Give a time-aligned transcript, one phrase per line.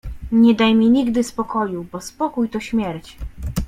[0.31, 3.17] Nie daj mi nigdy spokoju, bo spokój— to śmierć.